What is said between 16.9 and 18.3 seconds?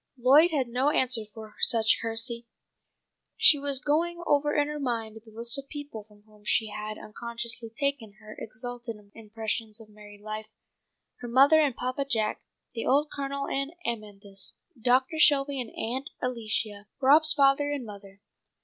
Rob's father and mother.